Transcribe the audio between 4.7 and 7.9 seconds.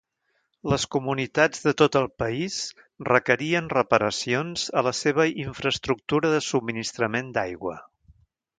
a la seva infraestructura de subministrament d'aigua.